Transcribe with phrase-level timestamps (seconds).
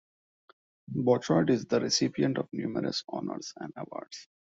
[0.87, 4.27] Bouchard is the recipient of numerous honors and awards.